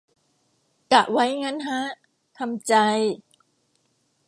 [0.91, 1.81] กะไว้งั้นฮะ
[2.37, 2.73] ทำใจ